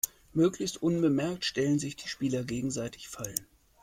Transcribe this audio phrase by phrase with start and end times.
[0.33, 3.45] Möglichst unbemerkt stellen sich die Spieler gegenseitig Fallen.